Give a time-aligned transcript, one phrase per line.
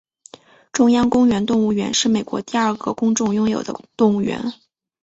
[0.71, 4.51] 中央公园动物园是美国第二个公众拥有的动物园。